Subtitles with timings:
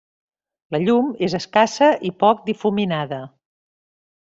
[0.75, 3.23] La llum és escassa i poc difuminada.